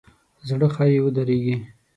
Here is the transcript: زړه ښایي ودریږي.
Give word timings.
زړه 0.47 0.67
ښایي 0.75 0.99
ودریږي. 1.01 1.55